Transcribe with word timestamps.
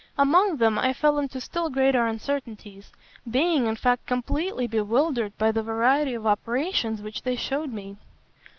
Among 0.17 0.57
them 0.57 0.79
I 0.79 0.93
fell 0.93 1.19
into 1.19 1.39
still 1.39 1.69
greater 1.69 2.07
uncertainties; 2.07 2.91
being, 3.29 3.67
in 3.67 3.75
fact, 3.75 4.07
completely 4.07 4.65
bewildered 4.65 5.37
by 5.37 5.51
the 5.51 5.61
variety 5.61 6.15
of 6.15 6.25
operations 6.25 7.03
which 7.03 7.21
they 7.21 7.35
shewed 7.35 7.71
me. 7.71 7.97